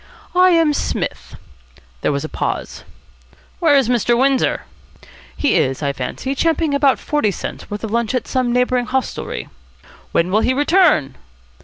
"I 0.33 0.49
am 0.49 0.73
Psmith." 0.73 1.35
There 2.01 2.11
was 2.11 2.23
a 2.23 2.27
pause. 2.27 2.83
"Where 3.59 3.77
is 3.77 3.87
Mr. 3.87 4.17
Windsor?" 4.17 4.63
"He 5.37 5.53
is, 5.53 5.83
I 5.83 5.93
fancy, 5.93 6.33
champing 6.33 6.73
about 6.73 6.97
forty 6.97 7.29
cents' 7.29 7.69
worth 7.69 7.83
of 7.83 7.91
lunch 7.91 8.15
at 8.15 8.27
some 8.27 8.51
neighbouring 8.51 8.87
hostelry." 8.87 9.47
"When 10.11 10.31
will 10.31 10.41
he 10.41 10.55
return?" 10.55 11.17